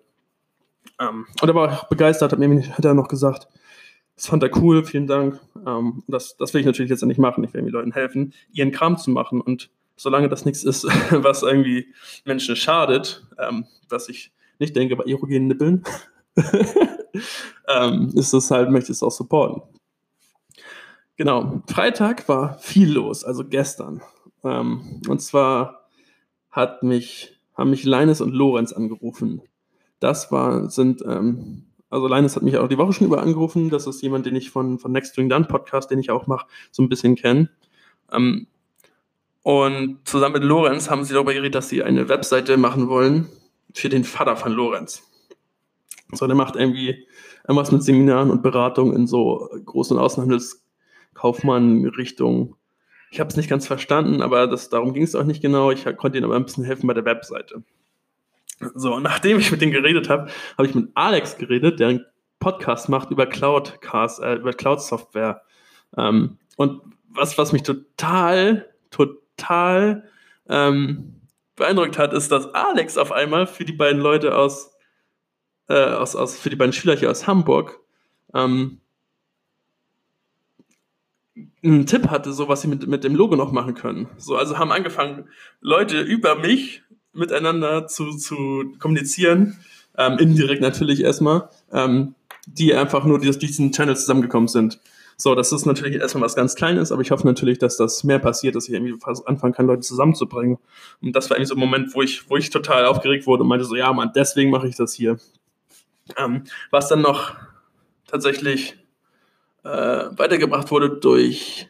Ähm, 1.01 1.27
und 1.41 1.49
er 1.49 1.55
war 1.55 1.87
begeistert, 1.89 2.33
hat, 2.33 2.39
mir, 2.39 2.69
hat 2.77 2.85
er 2.85 2.95
noch 2.95 3.09
gesagt, 3.09 3.49
das 4.17 4.27
fand 4.27 4.43
er 4.43 4.57
cool, 4.57 4.85
vielen 4.85 5.07
Dank. 5.07 5.39
Ähm, 5.67 6.03
das, 6.09 6.37
das 6.37 6.55
will 6.55 6.61
ich 6.61 6.67
natürlich 6.67 6.91
jetzt 6.91 7.05
nicht 7.05 7.19
machen. 7.19 7.45
Ich 7.45 7.53
will 7.53 7.63
den 7.63 7.71
Leuten 7.71 7.93
helfen, 7.93 8.33
ihren 8.51 8.73
Kram 8.73 8.97
zu 8.97 9.11
machen. 9.11 9.41
Und 9.41 9.71
solange 9.97 10.29
das 10.29 10.45
nichts 10.45 10.65
ist, 10.65 10.85
was 11.11 11.43
irgendwie 11.43 11.93
Menschen 12.25 12.57
schadet, 12.57 13.27
ähm, 13.39 13.67
was 13.89 14.09
ich 14.09 14.33
nicht 14.59 14.75
denke 14.75 14.97
bei 14.97 15.05
erogenen 15.05 15.49
Nippeln, 15.49 15.85
ähm, 17.69 18.11
ist 18.15 18.33
das 18.33 18.51
halt, 18.51 18.71
möchte 18.71 18.91
ich 18.91 18.99
es 18.99 19.03
auch 19.03 19.11
supporten. 19.11 19.63
Genau, 21.17 21.63
Freitag 21.67 22.29
war 22.29 22.59
viel 22.59 22.93
los, 22.93 23.25
also 23.25 23.45
gestern. 23.45 24.03
Ähm, 24.47 25.03
und 25.09 25.21
zwar 25.21 25.89
hat 26.51 26.83
mich, 26.83 27.39
haben 27.55 27.71
mich 27.71 27.85
Leines 27.85 28.21
und 28.21 28.33
Lorenz 28.33 28.73
angerufen. 28.73 29.43
Das 30.01 30.33
war, 30.33 30.71
sind, 30.71 31.03
ähm, 31.07 31.67
also 31.91 32.07
Leines 32.07 32.37
hat 32.37 32.43
mich 32.43 32.57
auch 32.59 32.69
die 32.69 32.79
Woche 32.79 32.93
schon 32.93 33.07
über 33.07 33.23
angerufen. 33.23 33.71
Das 33.71 33.87
ist 33.87 34.03
jemand, 34.03 34.27
den 34.27 34.37
ich 34.37 34.51
von, 34.51 34.79
von 34.79 34.93
Next 34.93 35.17
Doing 35.17 35.29
Done 35.29 35.47
Podcast, 35.47 35.91
den 35.91 35.99
ich 35.99 36.11
auch 36.11 36.27
mache, 36.27 36.47
so 36.71 36.83
ein 36.83 36.89
bisschen 36.89 37.17
kenne. 37.17 37.51
Ähm, 38.13 38.47
und 39.43 39.99
zusammen 40.05 40.35
mit 40.35 40.45
Lorenz 40.45 40.91
haben 40.91 41.05
sie 41.05 41.15
darüber 41.15 41.33
geredet, 41.33 41.55
dass 41.55 41.69
sie 41.69 41.83
eine 41.83 42.09
Webseite 42.09 42.57
machen 42.57 42.89
wollen 42.89 43.29
für 43.73 43.89
den 43.89 44.05
Vater 44.05 44.37
von 44.37 44.53
Lorenz. 44.53 45.03
So, 46.13 46.27
der 46.27 46.37
macht 46.37 46.57
irgendwie 46.57 47.07
irgendwas 47.45 47.71
mit 47.71 47.83
Seminaren 47.83 48.31
und 48.31 48.43
Beratungen 48.43 48.97
in 48.97 49.07
so 49.07 49.49
großen 49.65 49.99
Außenhandelskaufmann-Richtungen 49.99 52.55
ich 53.11 53.21
habe 53.21 53.29
es 53.29 53.37
nicht 53.37 53.49
ganz 53.49 53.67
verstanden, 53.67 54.23
aber 54.23 54.47
das, 54.47 54.69
darum 54.69 54.93
ging 54.93 55.03
es 55.03 55.15
auch 55.15 55.25
nicht 55.25 55.43
genau. 55.43 55.71
Ich 55.71 55.85
konnte 55.97 56.19
ihnen 56.19 56.25
aber 56.25 56.37
ein 56.37 56.45
bisschen 56.45 56.65
helfen 56.65 56.87
bei 56.87 56.95
der 56.95 57.05
Webseite. 57.05 57.63
So, 58.75 58.99
nachdem 59.01 59.39
ich 59.39 59.51
mit 59.51 59.61
denen 59.61 59.73
geredet 59.73 60.09
habe, 60.09 60.31
habe 60.57 60.69
ich 60.69 60.75
mit 60.75 60.91
Alex 60.95 61.37
geredet, 61.37 61.79
der 61.79 61.89
einen 61.89 62.07
Podcast 62.39 62.89
macht 62.89 63.11
über 63.11 63.27
Cloudcast, 63.27 64.21
äh, 64.21 64.37
über 64.37 64.53
Cloud-Software. 64.53 65.43
Ähm, 65.97 66.39
und 66.57 66.81
was, 67.09 67.39
was 67.39 67.53
mich 67.53 67.63
total, 67.63 68.67
total 68.91 70.05
ähm, 70.49 71.21
beeindruckt 71.55 71.99
hat, 71.99 72.13
ist, 72.13 72.33
dass 72.33 72.53
Alex 72.55 72.99
auf 72.99 73.13
einmal 73.13 73.47
für 73.47 73.65
die 73.65 73.73
beiden 73.73 74.01
Leute 74.01 74.37
aus 74.37 74.77
äh, 75.69 75.75
aus, 75.75 76.15
aus, 76.17 76.39
für 76.39 76.51
die 76.51 76.57
beiden 76.57 76.73
Schüler 76.73 76.97
hier 76.97 77.11
aus 77.11 77.27
Hamburg 77.27 77.81
ähm, 78.35 78.81
einen 81.63 81.87
Tipp 81.87 82.09
hatte, 82.09 82.33
so 82.33 82.49
was 82.49 82.63
sie 82.63 82.69
mit, 82.69 82.87
mit 82.87 83.05
dem 83.05 83.15
Logo 83.15 83.37
noch 83.37 83.53
machen 83.53 83.75
können. 83.75 84.09
So, 84.17 84.37
also 84.37 84.59
haben 84.59 84.73
angefangen, 84.73 85.29
Leute 85.61 86.01
über 86.01 86.37
mich 86.37 86.83
miteinander 87.13 87.87
zu, 87.87 88.17
zu 88.17 88.75
kommunizieren, 88.79 89.59
ähm, 89.99 90.19
indirekt 90.19 90.63
natürlich 90.63 91.03
erstmal, 91.03 91.49
ähm, 91.73 92.15
die 92.47 92.75
einfach 92.75 93.05
nur 93.05 93.19
durch 93.19 93.39
diesen 93.39 93.73
Channel 93.73 93.97
zusammengekommen 93.97 94.49
sind. 94.49 94.79
So, 95.19 95.35
das 95.35 95.51
ist 95.51 95.65
natürlich 95.65 95.97
erstmal 95.97 96.25
was 96.25 96.37
ganz 96.37 96.55
Kleines, 96.57 96.93
aber 96.93 97.01
ich 97.01 97.11
hoffe 97.11 97.27
natürlich, 97.27 97.59
dass 97.59 97.79
das 97.79 98.05
mehr 98.05 98.19
passiert, 98.19 98.55
dass 98.55 98.69
ich 98.69 98.75
irgendwie 98.75 98.95
anfangen 99.25 99.55
kann, 99.55 99.67
Leute 99.67 99.81
zusammenzubringen. 99.81 100.59
Und 101.01 101.17
das 101.17 101.31
war 101.31 101.39
irgendwie 101.39 101.49
so 101.49 101.55
ein 101.55 101.61
Moment, 101.61 101.95
wo 101.95 102.03
ich, 102.03 102.29
wo 102.29 102.37
ich 102.37 102.51
total 102.51 102.85
aufgeregt 102.85 103.27
wurde 103.27 103.43
und 103.43 103.49
meinte 103.49 103.65
so, 103.65 103.77
ja, 103.77 103.91
Mann, 103.93 104.13
deswegen 104.15 104.51
mache 104.51 104.69
ich 104.69 104.77
das 104.77 104.93
hier. 104.93 105.19
Ähm, 106.19 106.45
was 106.71 106.89
dann 106.89 107.01
noch 107.01 107.35
tatsächlich 108.07 108.77
äh, 109.67 110.17
weitergebracht 110.17 110.71
wurde 110.71 110.91
durch 110.91 111.69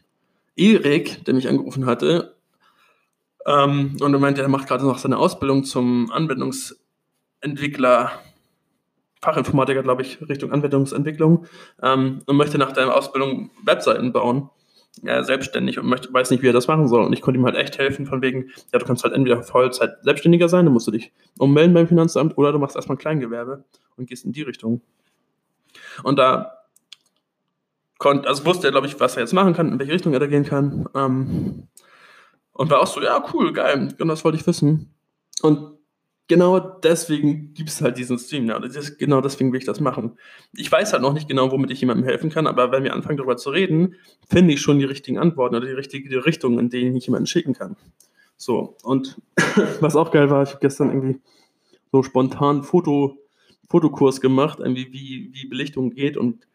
Erik, 0.54 1.24
der 1.24 1.34
mich 1.34 1.48
angerufen 1.48 1.86
hatte. 1.86 2.36
Ähm, 3.46 3.96
und 4.00 4.12
er 4.12 4.18
meinte, 4.18 4.42
er 4.42 4.48
macht 4.48 4.68
gerade 4.68 4.84
noch 4.84 4.98
seine 4.98 5.18
Ausbildung 5.18 5.64
zum 5.64 6.10
Anwendungsentwickler 6.10 8.10
Fachinformatiker, 9.22 9.82
glaube 9.82 10.02
ich, 10.02 10.20
Richtung 10.28 10.52
Anwendungsentwicklung 10.52 11.46
ähm, 11.82 12.20
und 12.26 12.36
möchte 12.36 12.58
nach 12.58 12.72
der 12.72 12.94
Ausbildung 12.94 13.50
Webseiten 13.64 14.12
bauen. 14.12 14.50
Ja, 15.02 15.22
selbstständig 15.22 15.78
und 15.78 15.86
möchte, 15.86 16.10
weiß 16.10 16.30
nicht, 16.30 16.42
wie 16.42 16.48
er 16.48 16.54
das 16.54 16.68
machen 16.68 16.88
soll. 16.88 17.04
Und 17.04 17.12
ich 17.12 17.20
konnte 17.20 17.38
ihm 17.38 17.44
halt 17.44 17.56
echt 17.56 17.76
helfen, 17.76 18.06
von 18.06 18.22
wegen, 18.22 18.50
ja, 18.72 18.78
du 18.78 18.86
kannst 18.86 19.04
halt 19.04 19.12
entweder 19.12 19.42
Vollzeit 19.42 20.02
Selbstständiger 20.02 20.48
sein, 20.48 20.64
dann 20.64 20.72
musst 20.72 20.86
du 20.86 20.90
dich 20.90 21.12
ummelden 21.38 21.74
beim 21.74 21.86
Finanzamt, 21.86 22.38
oder 22.38 22.50
du 22.50 22.58
machst 22.58 22.76
erstmal 22.76 22.96
Kleingewerbe 22.96 23.62
und 23.96 24.08
gehst 24.08 24.24
in 24.24 24.32
die 24.32 24.40
Richtung. 24.40 24.80
Und 26.02 26.18
da 26.18 26.55
konnte, 27.98 28.28
also 28.28 28.44
wusste 28.44 28.68
er, 28.68 28.70
glaube 28.70 28.86
ich, 28.86 28.98
was 29.00 29.16
er 29.16 29.22
jetzt 29.22 29.32
machen 29.32 29.54
kann, 29.54 29.72
in 29.72 29.78
welche 29.78 29.92
Richtung 29.92 30.12
er 30.12 30.20
da 30.20 30.26
gehen 30.26 30.44
kann. 30.44 30.88
Ähm, 30.94 31.68
und 32.52 32.70
war 32.70 32.80
auch 32.80 32.86
so, 32.86 33.02
ja, 33.02 33.22
cool, 33.32 33.52
geil, 33.52 33.94
genau 33.98 34.12
das 34.12 34.24
wollte 34.24 34.38
ich 34.38 34.46
wissen. 34.46 34.94
Und 35.42 35.76
genau 36.28 36.58
deswegen 36.58 37.54
gibt 37.54 37.68
es 37.68 37.80
halt 37.80 37.98
diesen 37.98 38.18
Stream. 38.18 38.46
Ja, 38.46 38.62
ist, 38.62 38.98
genau 38.98 39.20
deswegen 39.20 39.52
will 39.52 39.60
ich 39.60 39.66
das 39.66 39.80
machen. 39.80 40.18
Ich 40.54 40.70
weiß 40.70 40.92
halt 40.92 41.02
noch 41.02 41.12
nicht 41.12 41.28
genau, 41.28 41.50
womit 41.50 41.70
ich 41.70 41.80
jemandem 41.80 42.06
helfen 42.06 42.30
kann, 42.30 42.46
aber 42.46 42.72
wenn 42.72 42.84
wir 42.84 42.94
anfangen 42.94 43.16
darüber 43.16 43.36
zu 43.36 43.50
reden, 43.50 43.94
finde 44.28 44.54
ich 44.54 44.60
schon 44.60 44.78
die 44.78 44.84
richtigen 44.84 45.18
Antworten 45.18 45.54
oder 45.54 45.66
die 45.66 45.72
richtige 45.72 46.24
Richtung, 46.24 46.58
in 46.58 46.70
denen 46.70 46.96
ich 46.96 47.06
jemanden 47.06 47.26
schicken 47.26 47.52
kann. 47.52 47.76
So, 48.36 48.76
und 48.82 49.20
was 49.80 49.96
auch 49.96 50.10
geil 50.10 50.30
war, 50.30 50.42
ich 50.42 50.50
habe 50.50 50.60
gestern 50.60 50.88
irgendwie 50.88 51.20
so 51.92 52.02
spontan 52.02 52.62
Foto, 52.62 53.18
Fotokurs 53.68 54.20
gemacht, 54.20 54.58
irgendwie 54.60 54.92
wie, 54.92 55.30
wie 55.32 55.46
Belichtung 55.46 55.90
geht 55.90 56.16
und 56.16 56.46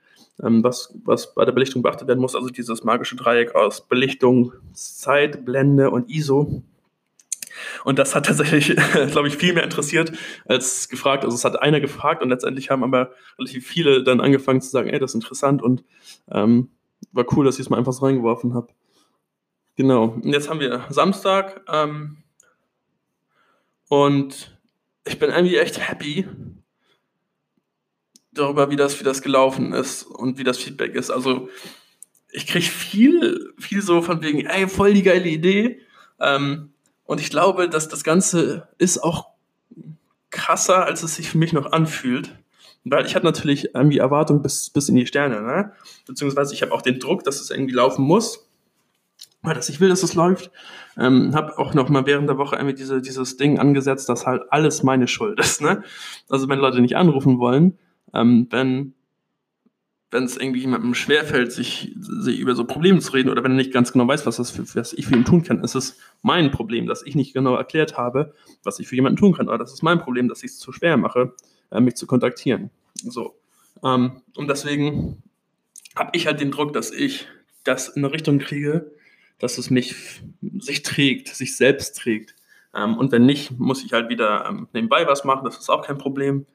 was, 0.42 0.94
was 1.06 1.34
bei 1.34 1.46
der 1.46 1.52
Belichtung 1.52 1.82
beachtet 1.82 2.08
werden 2.08 2.20
muss, 2.20 2.36
also 2.36 2.50
dieses 2.50 2.84
magische 2.84 3.16
Dreieck 3.16 3.54
aus 3.56 3.88
Belichtung, 3.88 4.54
Zeit, 4.74 5.46
Blende 5.46 5.92
und 5.92 6.10
ISO. 6.10 6.64
Und 7.84 8.00
das 8.00 8.16
hat 8.16 8.26
tatsächlich, 8.26 8.76
glaube 9.12 9.28
ich, 9.28 9.38
viel 9.38 9.54
mehr 9.54 9.64
interessiert 9.64 10.12
als 10.46 10.90
gefragt. 10.90 11.24
Also 11.24 11.36
es 11.36 11.46
hat 11.46 11.62
einer 11.62 11.80
gefragt 11.80 12.24
und 12.24 12.30
letztendlich 12.30 12.70
haben 12.70 12.84
aber 12.84 13.12
relativ 13.38 13.68
viele 13.68 14.04
dann 14.04 14.20
angefangen 14.20 14.62
zu 14.62 14.70
sagen, 14.70 14.90
ey, 14.90 15.00
das 15.00 15.12
ist 15.12 15.16
interessant 15.16 15.62
und 15.62 15.84
ähm, 16.32 16.70
war 17.12 17.26
cool, 17.36 17.46
dass 17.46 17.56
ich 17.56 17.62
es 17.62 17.70
mal 17.70 17.78
einfach 17.78 17.94
so 17.94 18.06
reingeworfen 18.06 18.54
habe. 18.54 18.68
Genau. 19.76 20.06
Und 20.06 20.28
jetzt 20.28 20.50
haben 20.50 20.60
wir 20.60 20.86
Samstag 20.90 21.62
ähm, 21.72 22.18
und 23.90 24.58
ich 25.06 25.18
bin 25.20 25.30
irgendwie 25.30 25.58
echt 25.58 25.88
happy 25.88 26.28
darüber, 28.32 28.70
wie 28.70 28.76
das, 28.76 29.00
wie 29.00 29.04
das 29.04 29.22
gelaufen 29.22 29.74
ist 29.74 30.04
und 30.04 30.38
wie 30.38 30.44
das 30.44 30.58
Feedback 30.58 30.96
ist. 30.96 31.10
Also 31.10 31.50
ich 32.32 32.48
kriege 32.48 32.66
viel, 32.66 33.54
viel 33.58 33.82
so 33.82 34.02
von 34.02 34.22
wegen, 34.22 34.46
ey, 34.46 34.68
voll 34.68 34.94
die 34.94 35.04
geile 35.04 35.28
Idee. 35.28 35.82
Ähm, 36.20 36.72
und 37.06 37.20
ich 37.20 37.30
glaube, 37.30 37.68
dass 37.68 37.90
das 37.90 38.04
Ganze 38.04 38.70
ist 38.78 39.04
auch 39.04 39.28
krasser, 40.30 40.86
als 40.86 41.04
es 41.04 41.16
sich 41.16 41.30
für 41.30 41.38
mich 41.38 41.54
noch 41.54 41.72
anfühlt. 41.72 42.38
Weil 42.84 43.06
ich 43.06 43.16
hatte 43.16 43.26
natürlich 43.26 43.76
irgendwie 43.76 44.00
Erwartungen 44.00 44.42
bis, 44.42 44.70
bis 44.72 44.90
in 44.90 44.96
die 44.96 45.06
Sterne, 45.06 45.42
ne? 45.42 45.74
Beziehungsweise 46.08 46.54
ich 46.54 46.64
habe 46.64 46.72
auch 46.72 46.82
den 46.82 47.00
Druck, 47.00 47.24
dass 47.24 47.40
es 47.40 47.52
irgendwie 47.52 47.74
laufen 47.74 48.04
muss. 48.04 48.48
Weil 49.44 49.54
dass 49.54 49.70
ich 49.70 49.80
will, 49.80 49.90
dass 49.90 50.04
es 50.04 50.16
läuft. 50.16 50.52
Ähm, 50.98 51.36
habe 51.36 51.60
auch 51.60 51.74
noch 51.74 51.90
mal 51.90 52.06
während 52.06 52.28
der 52.28 52.38
Woche 52.38 52.56
irgendwie 52.56 52.76
diese, 52.76 53.02
dieses 53.02 53.38
Ding 53.38 53.60
angesetzt, 53.60 54.10
dass 54.10 54.26
halt 54.26 54.44
alles 54.50 54.82
meine 54.82 55.08
Schuld 55.08 55.40
ist, 55.40 55.62
ne? 55.62 55.84
Also 56.30 56.50
wenn 56.50 56.60
Leute 56.60 56.82
nicht 56.82 56.96
anrufen 56.96 57.38
wollen, 57.40 57.78
ähm, 58.14 58.48
wenn 58.50 58.94
wenn 60.12 60.26
es 60.26 60.36
irgendwie 60.36 60.60
jemandem 60.60 60.94
schwerfällt, 60.94 61.54
sich, 61.54 61.96
sich 61.98 62.38
über 62.38 62.54
so 62.54 62.66
Probleme 62.66 63.00
zu 63.00 63.14
reden 63.14 63.30
oder 63.30 63.44
wenn 63.44 63.54
er 63.54 63.58
nicht 63.58 63.72
ganz 63.72 63.94
genau 63.94 64.08
weiß, 64.08 64.26
was, 64.26 64.36
das 64.36 64.52
für, 64.52 64.64
was 64.76 64.92
ich 64.92 65.08
für 65.08 65.16
ihn 65.16 65.24
tun 65.24 65.42
kann, 65.42 65.64
ist 65.64 65.74
es 65.74 65.98
mein 66.22 66.52
Problem, 66.52 66.86
dass 66.86 67.02
ich 67.06 67.16
nicht 67.16 67.34
genau 67.34 67.56
erklärt 67.56 67.98
habe, 67.98 68.34
was 68.64 68.80
ich 68.80 68.90
für 68.90 68.96
jemanden 68.96 69.18
tun 69.18 69.34
kann. 69.34 69.48
Oder 69.48 69.58
das 69.58 69.72
ist 69.72 69.84
mein 69.84 70.00
Problem, 70.00 70.28
dass 70.28 70.44
ich 70.44 70.52
es 70.52 70.60
zu 70.60 70.74
schwer 70.74 70.98
mache, 70.98 71.34
äh, 71.72 71.80
mich 71.80 71.96
zu 71.96 72.08
kontaktieren. 72.08 72.72
So. 72.96 73.40
Ähm, 73.84 74.22
und 74.36 74.50
deswegen 74.50 75.24
habe 75.96 76.12
ich 76.14 76.28
halt 76.28 76.42
den 76.42 76.52
Druck, 76.52 76.74
dass 76.74 76.92
ich 76.92 77.28
das 77.64 77.88
in 77.88 78.04
eine 78.04 78.14
Richtung 78.14 78.40
kriege, 78.40 78.92
dass 79.40 79.58
es 79.58 79.70
mich 79.70 79.96
sich 80.60 80.84
trägt, 80.84 81.30
sich 81.30 81.56
selbst 81.56 81.98
trägt. 81.98 82.36
Ähm, 82.76 82.98
und 82.98 83.14
wenn 83.14 83.26
nicht, 83.26 83.58
muss 83.58 83.84
ich 83.84 83.94
halt 83.94 84.10
wieder 84.10 84.46
ähm, 84.46 84.68
nebenbei 84.74 85.08
was 85.08 85.24
machen, 85.24 85.46
das 85.46 85.58
ist 85.58 85.70
auch 85.70 85.86
kein 85.86 85.98
Problem. 85.98 86.46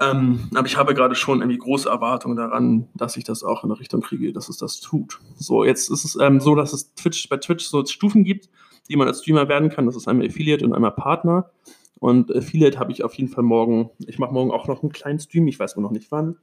Ähm, 0.00 0.48
aber 0.54 0.66
ich 0.66 0.76
habe 0.76 0.94
gerade 0.94 1.14
schon 1.14 1.40
irgendwie 1.40 1.58
große 1.58 1.88
Erwartungen 1.88 2.36
daran, 2.36 2.88
dass 2.94 3.16
ich 3.16 3.24
das 3.24 3.42
auch 3.42 3.64
in 3.64 3.70
eine 3.70 3.80
Richtung 3.80 4.00
kriege, 4.00 4.32
dass 4.32 4.48
es 4.48 4.56
das 4.56 4.80
tut. 4.80 5.18
So, 5.36 5.64
jetzt 5.64 5.90
ist 5.90 6.04
es 6.04 6.16
ähm, 6.20 6.40
so, 6.40 6.54
dass 6.54 6.72
es 6.72 6.94
Twitch, 6.94 7.28
bei 7.28 7.36
Twitch 7.38 7.66
so 7.66 7.84
Stufen 7.84 8.22
gibt, 8.22 8.48
die 8.88 8.96
man 8.96 9.08
als 9.08 9.20
Streamer 9.22 9.48
werden 9.48 9.70
kann. 9.70 9.86
Das 9.86 9.96
ist 9.96 10.06
einmal 10.06 10.26
Affiliate 10.26 10.64
und 10.64 10.72
einmal 10.72 10.92
Partner. 10.92 11.50
Und 11.98 12.34
Affiliate 12.34 12.78
habe 12.78 12.92
ich 12.92 13.02
auf 13.02 13.14
jeden 13.14 13.28
Fall 13.28 13.42
morgen. 13.42 13.90
Ich 14.06 14.18
mache 14.20 14.32
morgen 14.32 14.52
auch 14.52 14.68
noch 14.68 14.82
einen 14.82 14.92
kleinen 14.92 15.18
Stream, 15.18 15.48
ich 15.48 15.58
weiß 15.58 15.72
aber 15.72 15.82
noch 15.82 15.90
nicht 15.90 16.12
wann, 16.12 16.36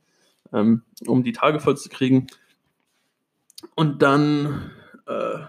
ähm, 0.51 0.81
um 1.05 1.24
die 1.24 1.31
Tage 1.31 1.62
voll 1.62 1.77
zu 1.77 1.88
kriegen. 1.88 2.27
Und 3.75 4.01
dann 4.01 4.71
äh, 5.07 5.39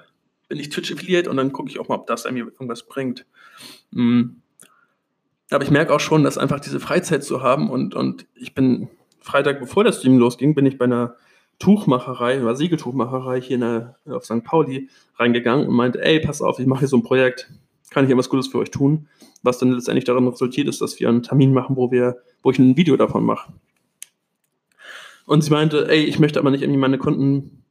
bin 0.48 0.58
ich 0.58 0.68
Twitch 0.68 0.92
Affiliate 0.92 1.28
und 1.28 1.36
dann 1.36 1.52
gucke 1.52 1.70
ich 1.70 1.80
auch 1.80 1.88
mal, 1.88 1.96
ob 1.96 2.06
das 2.06 2.24
irgendwie 2.24 2.44
irgendwas 2.44 2.86
bringt. 2.86 3.26
Mhm. 3.90 4.42
Aber 5.50 5.64
ich 5.64 5.70
merke 5.70 5.94
auch 5.94 6.00
schon, 6.00 6.24
dass 6.24 6.38
einfach 6.38 6.60
diese 6.60 6.80
Freizeit 6.80 7.22
zu 7.22 7.42
haben 7.42 7.70
und, 7.70 7.94
und 7.94 8.26
ich 8.34 8.54
bin 8.54 8.88
Freitag, 9.20 9.60
bevor 9.60 9.84
der 9.84 9.92
Stream 9.92 10.18
losging, 10.18 10.54
bin 10.54 10.66
ich 10.66 10.78
bei 10.78 10.84
einer 10.86 11.16
Tuchmacherei, 11.58 12.42
oder 12.42 12.54
Siegeltuchmacherei 12.54 13.40
hier 13.40 13.58
der, 13.58 13.96
auf 14.08 14.24
St. 14.24 14.44
Pauli 14.44 14.88
reingegangen 15.16 15.66
und 15.66 15.74
meinte, 15.74 16.02
ey, 16.04 16.20
pass 16.20 16.42
auf, 16.42 16.58
ich 16.58 16.66
mache 16.66 16.80
hier 16.80 16.88
so 16.88 16.96
ein 16.96 17.02
Projekt, 17.02 17.50
kann 17.90 18.04
ich 18.04 18.10
irgendwas 18.10 18.28
Gutes 18.28 18.48
für 18.48 18.58
euch 18.58 18.70
tun? 18.70 19.08
Was 19.42 19.58
dann 19.58 19.72
letztendlich 19.72 20.04
darin 20.04 20.26
resultiert 20.28 20.68
ist, 20.68 20.80
dass 20.80 20.98
wir 21.00 21.08
einen 21.08 21.22
Termin 21.22 21.52
machen, 21.52 21.76
wo 21.76 21.90
wir, 21.90 22.18
wo 22.42 22.50
ich 22.50 22.58
ein 22.58 22.76
Video 22.76 22.96
davon 22.96 23.24
mache. 23.24 23.52
Und 25.24 25.42
sie 25.42 25.50
meinte, 25.50 25.88
ey, 25.88 26.04
ich 26.04 26.18
möchte 26.18 26.38
aber 26.38 26.50
nicht 26.50 26.62
irgendwie 26.62 26.78
meine 26.78 26.98
Kunden 26.98 27.64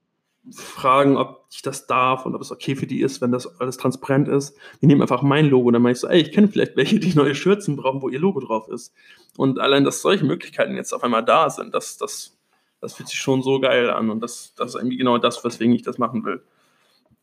fragen, 0.52 1.18
ob 1.18 1.45
ich 1.56 1.62
das 1.62 1.88
darf 1.88 2.26
und 2.26 2.36
ob 2.36 2.42
es 2.42 2.52
okay 2.52 2.76
für 2.76 2.86
die 2.86 3.02
ist, 3.02 3.22
wenn 3.22 3.32
das 3.32 3.60
alles 3.60 3.78
transparent 3.78 4.28
ist. 4.28 4.58
Die 4.82 4.88
nehmen 4.88 5.02
einfach 5.02 5.22
mein 5.22 5.48
Logo. 5.48 5.72
Dann 5.72 5.82
meine 5.82 5.94
ich 5.94 6.00
so, 6.00 6.08
ey, 6.08 6.22
ich 6.22 6.32
kenne 6.32 6.48
vielleicht 6.48 6.76
welche, 6.76 7.00
die 7.00 7.14
neue 7.16 7.34
Schürzen 7.34 7.76
brauchen, 7.76 8.02
wo 8.02 8.10
ihr 8.10 8.20
Logo 8.20 8.40
drauf 8.40 8.68
ist. 8.68 8.94
Und 9.38 9.60
allein, 9.60 9.84
dass 9.84 10.02
solche 10.02 10.26
Möglichkeiten 10.26 10.76
jetzt 10.76 10.94
auf 10.94 11.04
einmal 11.04 11.24
da 11.24 11.50
sind, 11.50 11.74
das, 11.74 11.98
das, 11.98 12.38
das 12.82 12.96
fühlt 12.96 13.10
sich 13.10 13.20
schon 13.20 13.42
so 13.42 13.60
geil 13.60 13.90
an. 13.90 14.10
Und 14.10 14.22
das, 14.22 14.54
das 14.56 14.70
ist 14.70 14.76
irgendwie 14.76 14.98
genau 14.98 15.18
das, 15.18 15.44
weswegen 15.44 15.74
ich 15.74 15.82
das 15.82 15.98
machen 15.98 16.26
will. 16.26 16.44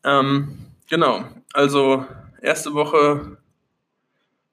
Ähm, 0.03 0.57
genau. 0.89 1.25
Also, 1.53 2.05
erste 2.41 2.73
Woche 2.73 3.37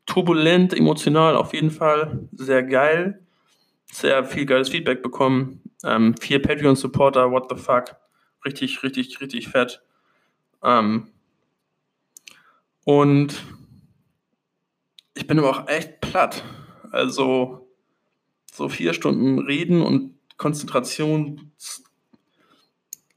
turbulent, 0.06 0.74
emotional 0.74 1.36
auf 1.36 1.54
jeden 1.54 1.70
Fall. 1.70 2.28
Sehr 2.32 2.62
geil. 2.62 3.20
Sehr 3.90 4.24
viel 4.24 4.46
geiles 4.46 4.68
Feedback 4.68 5.02
bekommen. 5.02 5.62
Ähm, 5.84 6.14
vier 6.20 6.42
Patreon-Supporter, 6.42 7.30
what 7.30 7.46
the 7.48 7.56
fuck 7.56 7.99
richtig, 8.44 8.82
richtig, 8.82 9.20
richtig 9.20 9.48
fett. 9.48 9.82
Ähm, 10.62 11.08
und 12.84 13.42
ich 15.14 15.26
bin 15.26 15.38
aber 15.38 15.50
auch 15.50 15.68
echt 15.68 16.00
platt. 16.00 16.44
Also 16.90 17.68
so 18.52 18.68
vier 18.68 18.94
Stunden 18.94 19.38
reden 19.38 19.82
und 19.82 20.14
Konzentration 20.36 21.52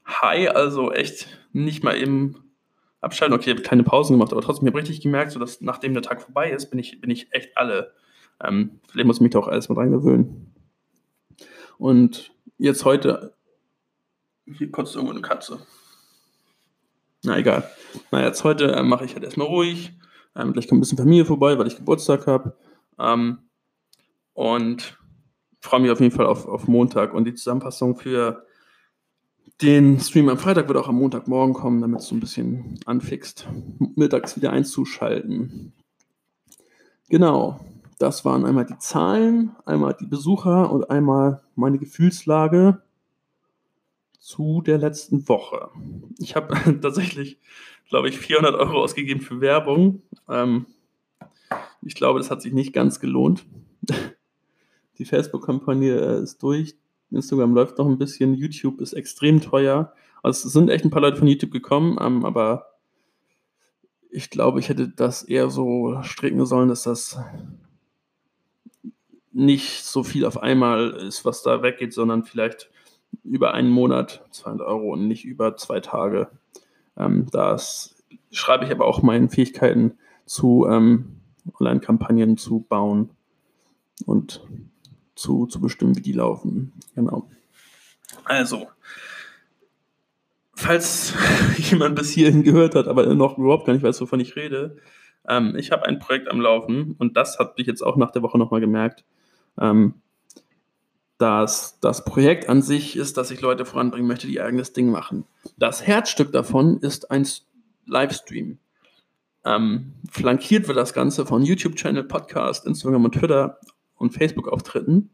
high, 0.06 0.50
also 0.54 0.92
echt 0.92 1.28
nicht 1.52 1.82
mal 1.82 1.96
eben 1.96 2.52
abschalten. 3.00 3.34
Okay, 3.34 3.50
ich 3.50 3.56
habe 3.56 3.62
keine 3.62 3.84
Pausen 3.84 4.14
gemacht, 4.14 4.32
aber 4.32 4.42
trotzdem 4.42 4.66
habe 4.66 4.78
ich 4.78 4.84
richtig 4.84 5.02
gemerkt, 5.02 5.32
so 5.32 5.40
dass 5.40 5.60
nachdem 5.60 5.94
der 5.94 6.02
Tag 6.02 6.22
vorbei 6.22 6.50
ist, 6.50 6.70
bin 6.70 6.78
ich, 6.78 7.00
bin 7.00 7.10
ich 7.10 7.32
echt 7.32 7.56
alle. 7.56 7.92
Ähm, 8.42 8.80
vielleicht 8.88 9.06
muss 9.06 9.16
ich 9.16 9.22
mich 9.22 9.32
da 9.32 9.38
auch 9.38 9.48
alles 9.48 9.68
mit 9.68 9.78
reingewöhnen. 9.78 10.52
Und 11.78 12.32
jetzt 12.58 12.84
heute 12.84 13.34
hier 14.46 14.70
kotzt 14.70 14.94
irgendwo 14.94 15.12
eine 15.12 15.22
Katze. 15.22 15.58
Na 17.22 17.38
egal. 17.38 17.68
Na, 18.10 18.22
jetzt 18.22 18.44
heute 18.44 18.72
äh, 18.72 18.82
mache 18.82 19.04
ich 19.04 19.14
halt 19.14 19.24
erstmal 19.24 19.46
ruhig. 19.46 19.92
Ähm, 20.36 20.52
gleich 20.52 20.68
kommt 20.68 20.78
ein 20.78 20.80
bisschen 20.80 20.98
Familie 20.98 21.24
vorbei, 21.24 21.58
weil 21.58 21.66
ich 21.66 21.76
Geburtstag 21.76 22.26
habe. 22.26 22.56
Ähm, 22.98 23.38
und 24.34 24.98
freue 25.60 25.80
mich 25.80 25.90
auf 25.90 26.00
jeden 26.00 26.14
Fall 26.14 26.26
auf, 26.26 26.46
auf 26.46 26.68
Montag 26.68 27.14
und 27.14 27.24
die 27.24 27.34
Zusammenfassung 27.34 27.96
für 27.96 28.44
den 29.62 30.00
Stream 30.00 30.28
am 30.28 30.38
Freitag 30.38 30.68
wird 30.68 30.76
auch 30.76 30.88
am 30.88 30.96
Montagmorgen 30.96 31.54
kommen, 31.54 31.80
damit 31.80 32.00
es 32.00 32.08
so 32.08 32.14
ein 32.14 32.20
bisschen 32.20 32.78
anfixt, 32.86 33.48
mittags 33.94 34.36
wieder 34.36 34.50
einzuschalten. 34.50 35.72
Genau, 37.08 37.60
das 37.98 38.24
waren 38.24 38.44
einmal 38.44 38.66
die 38.66 38.78
Zahlen, 38.78 39.54
einmal 39.64 39.94
die 39.98 40.06
Besucher 40.06 40.70
und 40.72 40.90
einmal 40.90 41.42
meine 41.54 41.78
Gefühlslage 41.78 42.82
zu 44.24 44.62
der 44.62 44.78
letzten 44.78 45.28
Woche. 45.28 45.68
Ich 46.18 46.34
habe 46.34 46.54
tatsächlich, 46.80 47.38
glaube 47.90 48.08
ich, 48.08 48.18
400 48.18 48.54
Euro 48.54 48.82
ausgegeben 48.82 49.20
für 49.20 49.42
Werbung. 49.42 50.00
Ähm, 50.30 50.64
ich 51.82 51.94
glaube, 51.94 52.20
das 52.20 52.30
hat 52.30 52.40
sich 52.40 52.54
nicht 52.54 52.72
ganz 52.72 53.00
gelohnt. 53.00 53.44
Die 54.98 55.04
Facebook-Kampagne 55.04 56.00
äh, 56.00 56.22
ist 56.22 56.42
durch, 56.42 56.74
Instagram 57.10 57.54
läuft 57.54 57.76
noch 57.76 57.86
ein 57.86 57.98
bisschen, 57.98 58.34
YouTube 58.34 58.80
ist 58.80 58.94
extrem 58.94 59.42
teuer. 59.42 59.92
Also 60.22 60.48
es 60.48 60.54
sind 60.54 60.70
echt 60.70 60.86
ein 60.86 60.90
paar 60.90 61.02
Leute 61.02 61.18
von 61.18 61.28
YouTube 61.28 61.50
gekommen, 61.50 61.98
ähm, 62.00 62.24
aber 62.24 62.78
ich 64.08 64.30
glaube, 64.30 64.58
ich 64.58 64.70
hätte 64.70 64.88
das 64.88 65.22
eher 65.22 65.50
so 65.50 66.00
stricken 66.02 66.46
sollen, 66.46 66.70
dass 66.70 66.84
das 66.84 67.18
nicht 69.32 69.84
so 69.84 70.02
viel 70.02 70.24
auf 70.24 70.42
einmal 70.42 70.92
ist, 70.92 71.26
was 71.26 71.42
da 71.42 71.62
weggeht, 71.62 71.92
sondern 71.92 72.24
vielleicht 72.24 72.70
über 73.22 73.54
einen 73.54 73.70
Monat 73.70 74.24
200 74.30 74.66
Euro 74.66 74.92
und 74.92 75.06
nicht 75.06 75.24
über 75.24 75.56
zwei 75.56 75.80
Tage. 75.80 76.28
Ähm, 76.96 77.26
das 77.30 77.94
schreibe 78.30 78.64
ich 78.64 78.70
aber 78.70 78.86
auch 78.86 79.02
meinen 79.02 79.28
Fähigkeiten 79.28 79.98
zu 80.26 80.66
ähm, 80.68 81.20
Online-Kampagnen 81.60 82.36
zu 82.36 82.60
bauen 82.60 83.10
und 84.06 84.42
zu, 85.14 85.46
zu 85.46 85.60
bestimmen, 85.60 85.96
wie 85.96 86.02
die 86.02 86.12
laufen. 86.12 86.72
Genau. 86.94 87.28
Also, 88.24 88.68
falls 90.54 91.14
jemand 91.56 91.96
bis 91.96 92.10
hierhin 92.10 92.42
gehört 92.42 92.74
hat, 92.74 92.88
aber 92.88 93.06
noch 93.14 93.38
überhaupt 93.38 93.66
gar 93.66 93.72
nicht 93.72 93.82
weiß, 93.82 94.00
wovon 94.00 94.20
ich 94.20 94.36
rede, 94.36 94.76
ähm, 95.28 95.54
ich 95.56 95.72
habe 95.72 95.86
ein 95.86 95.98
Projekt 95.98 96.28
am 96.28 96.40
Laufen 96.40 96.94
und 96.98 97.16
das 97.16 97.38
habe 97.38 97.54
ich 97.56 97.66
jetzt 97.66 97.82
auch 97.82 97.96
nach 97.96 98.10
der 98.10 98.22
Woche 98.22 98.38
nochmal 98.38 98.60
gemerkt. 98.60 99.04
Ähm, 99.58 99.94
dass 101.18 101.78
das 101.80 102.04
Projekt 102.04 102.48
an 102.48 102.62
sich 102.62 102.96
ist, 102.96 103.16
dass 103.16 103.30
ich 103.30 103.40
Leute 103.40 103.64
voranbringen 103.64 104.08
möchte, 104.08 104.26
die 104.26 104.40
eigenes 104.40 104.72
Ding 104.72 104.90
machen. 104.90 105.24
Das 105.56 105.86
Herzstück 105.86 106.32
davon 106.32 106.78
ist 106.78 107.10
ein 107.10 107.26
Livestream. 107.86 108.58
Ähm, 109.44 109.92
flankiert 110.10 110.68
wird 110.68 110.78
das 110.78 110.94
Ganze 110.94 111.26
von 111.26 111.42
YouTube-Channel, 111.42 112.04
Podcast, 112.04 112.66
Instagram 112.66 113.04
und 113.04 113.14
Twitter 113.14 113.58
und 113.96 114.12
Facebook-Auftritten. 114.12 115.10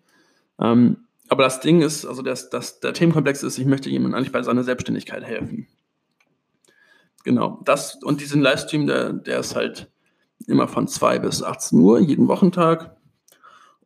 Ähm, 0.59 0.99
aber 1.29 1.45
das 1.45 1.61
Ding 1.61 1.83
ist, 1.83 2.07
also 2.07 2.23
das, 2.23 2.51
das, 2.51 2.81
der 2.81 2.93
Themenkomplex 2.93 3.43
ist, 3.43 3.59
ich 3.59 3.67
möchte 3.67 3.91
jemandem 3.91 4.17
eigentlich 4.17 4.33
bei 4.33 4.43
seiner 4.43 4.65
Selbstständigkeit 4.65 5.25
helfen. 5.25 5.67
Genau, 7.25 7.61
das 7.65 7.97
und 8.03 8.21
diesen 8.21 8.41
Livestream, 8.41 8.87
der, 8.87 9.13
der 9.13 9.41
ist 9.41 9.55
halt 9.55 9.91
immer 10.47 10.69
von 10.69 10.89
2 10.89 11.19
bis 11.19 11.43
18 11.43 11.79
Uhr, 11.79 12.01
jeden 12.01 12.29
Wochentag. 12.29 12.97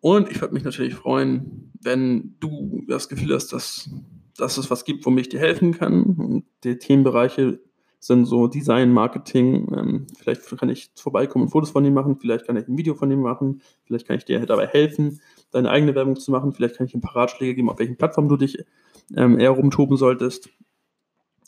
Und 0.04 0.30
ich 0.30 0.38
würde 0.38 0.52
mich 0.52 0.64
natürlich 0.64 0.94
freuen, 0.94 1.72
wenn 1.80 2.36
du 2.38 2.84
das 2.86 3.08
Gefühl 3.08 3.34
hast, 3.34 3.54
dass, 3.54 3.88
dass 4.36 4.58
es 4.58 4.70
was 4.70 4.84
gibt, 4.84 5.06
womit 5.06 5.22
ich 5.22 5.28
dir 5.30 5.40
helfen 5.40 5.72
kann. 5.72 6.44
Die 6.62 6.76
Themenbereiche 6.76 7.58
sind 8.00 8.26
so 8.26 8.46
Design, 8.46 8.92
Marketing. 8.92 9.66
Ähm, 9.74 10.06
vielleicht 10.18 10.42
kann 10.58 10.68
ich 10.68 10.90
vorbeikommen 10.94 11.46
und 11.46 11.52
Fotos 11.52 11.70
von 11.70 11.86
ihm 11.86 11.94
machen. 11.94 12.18
Vielleicht 12.18 12.46
kann 12.46 12.58
ich 12.58 12.68
ein 12.68 12.76
Video 12.76 12.92
von 12.92 13.10
ihm 13.10 13.22
machen. 13.22 13.62
Vielleicht 13.84 14.06
kann 14.06 14.18
ich 14.18 14.26
dir 14.26 14.44
dabei 14.44 14.66
helfen, 14.66 15.22
deine 15.52 15.70
eigene 15.70 15.94
Werbung 15.94 16.16
zu 16.16 16.30
machen. 16.30 16.52
Vielleicht 16.52 16.76
kann 16.76 16.86
ich 16.86 16.92
ein 16.92 17.00
paar 17.00 17.16
Ratschläge 17.16 17.54
geben, 17.54 17.70
auf 17.70 17.78
welchen 17.78 17.96
Plattformen 17.96 18.28
du 18.28 18.36
dich 18.36 18.58
ähm, 19.16 19.40
eher 19.40 19.52
rumtoben 19.52 19.96
solltest. 19.96 20.50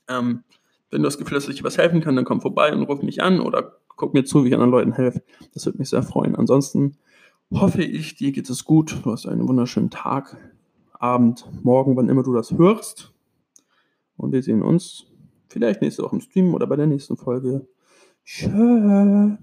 Ähm, 0.08 0.44
wenn 0.90 1.02
du 1.02 1.06
das 1.06 1.18
Gefühl 1.18 1.36
hast, 1.36 1.44
dass 1.44 1.52
ich 1.52 1.60
dir 1.60 1.66
was 1.66 1.76
helfen 1.76 2.00
kann, 2.00 2.16
dann 2.16 2.24
komm 2.24 2.40
vorbei 2.40 2.72
und 2.72 2.84
ruf 2.84 3.02
mich 3.02 3.22
an 3.22 3.38
oder 3.40 3.76
guck 3.96 4.14
mir 4.14 4.24
zu, 4.24 4.44
wie 4.44 4.48
ich 4.48 4.54
anderen 4.54 4.70
Leuten 4.70 4.92
helfe. 4.94 5.22
Das 5.52 5.66
würde 5.66 5.76
mich 5.76 5.90
sehr 5.90 6.02
freuen. 6.02 6.36
Ansonsten 6.36 6.96
hoffe 7.52 7.82
ich, 7.82 8.16
dir 8.16 8.32
geht 8.32 8.50
es 8.50 8.64
gut. 8.64 9.00
Du 9.04 9.12
hast 9.12 9.26
einen 9.26 9.48
wunderschönen 9.48 9.90
Tag, 9.90 10.36
Abend, 10.92 11.48
Morgen, 11.62 11.96
wann 11.96 12.08
immer 12.08 12.22
du 12.22 12.32
das 12.32 12.52
hörst. 12.52 13.12
Und 14.16 14.32
wir 14.32 14.42
sehen 14.42 14.62
uns 14.62 15.06
vielleicht 15.48 15.82
nächste 15.82 16.02
Woche 16.02 16.16
im 16.16 16.20
Stream 16.20 16.54
oder 16.54 16.66
bei 16.66 16.76
der 16.76 16.86
nächsten 16.86 17.16
Folge. 17.16 17.66
Tschö. 18.24 19.36